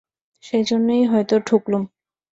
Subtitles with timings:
[0.43, 1.83] সেইজন্যেই হয়তো ঠকলুম।